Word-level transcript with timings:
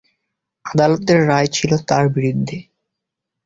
আদালতের 0.65 1.19
রায় 1.27 1.49
ছিল 1.51 1.71
তার 1.89 2.05
বিরুদ্ধে। 2.09 2.57